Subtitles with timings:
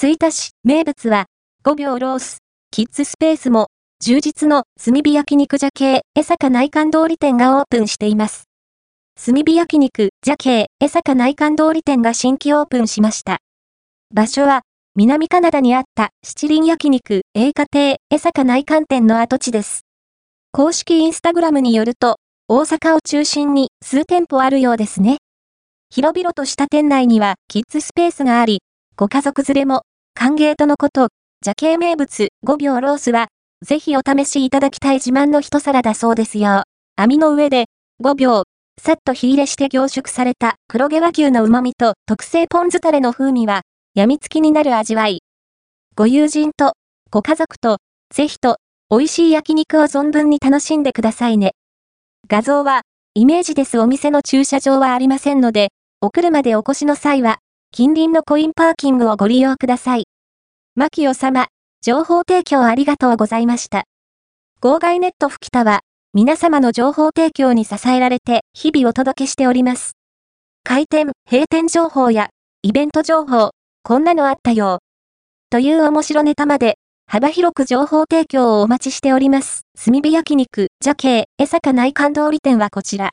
[0.00, 1.26] 吹田市名物は
[1.64, 2.38] 5秒ロース、
[2.70, 3.66] キッズスペースも
[3.98, 8.44] 充実の炭火焼肉茶系江坂内観通り店がオープンしています。
[9.16, 13.38] 炭火焼肉茶系江坂内観通り店が新規オープンしました。
[14.14, 14.60] 場所は
[14.94, 19.80] 南カナダにあった七輪焼肉栄華亭江坂内観店の跡地です。
[20.52, 25.16] 公式インスタグラムによると、大阪を中心に数店舗あるようですね。
[25.90, 28.60] 広々とした店内にはキッズスペースがあり、
[28.94, 29.82] ご家族連れも
[30.20, 31.10] 歓迎とのこと、
[31.44, 33.28] 茶系名物5秒ロースは
[33.64, 36.64] ぜひお試しいただきたい自慢の一皿だそうですよ。
[36.96, 37.66] 網の上で、
[38.02, 38.42] 5秒、
[38.82, 43.62] さっと火入れして凝縮された黒毛和牛の旨味と特製ポン酢タレの風味は、
[43.94, 45.20] 病みつきになる味わい。
[45.94, 46.72] ご友人と、
[47.12, 47.78] ご家族と、
[48.12, 48.56] ぜひと、
[48.90, 51.52] 美味しい焼肉を存分に楽しんでくださいね。
[52.28, 52.82] 画像は、
[53.14, 55.68] イメージですお店の駐車場はありませんので、
[56.00, 57.38] お車でお越しの際は、
[57.70, 60.04] 近隣のコインパーキングをご利用ください。
[60.78, 61.48] 牧代様、
[61.82, 63.82] 情報提供ありがとうございました。
[64.60, 65.80] 号外ネット吹田は、
[66.14, 69.96] 皆様の情報提供に支えられて日々お届けしております。
[70.62, 72.28] 開店、閉店情報や、
[72.62, 73.50] イベント情報、
[73.82, 74.78] こんなのあったよ。
[75.50, 76.76] という面白ネタまで、
[77.08, 79.62] 幅広く情報提供をお待ちしております。
[79.84, 83.06] 炭火焼肉、ジャケ江坂内観通り店はこちら。